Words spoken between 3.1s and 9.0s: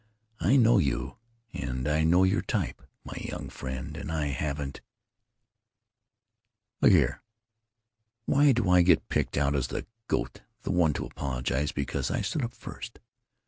young friend, and I haven't——" "Look here. Why do I